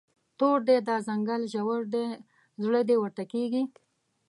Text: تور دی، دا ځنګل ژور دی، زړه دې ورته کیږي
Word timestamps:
تور 0.37 0.59
دی، 0.67 0.77
دا 0.87 0.95
ځنګل 1.07 1.41
ژور 1.53 1.81
دی، 1.93 2.07
زړه 2.63 2.81
دې 2.89 2.95
ورته 2.99 3.23
کیږي 3.31 3.63